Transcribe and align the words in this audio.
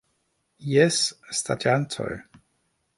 Jes 0.69 0.97
ŝtaĝantoj... 1.41 2.11